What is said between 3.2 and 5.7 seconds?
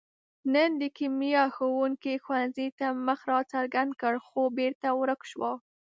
را څرګند کړ، خو بېرته ورک شو.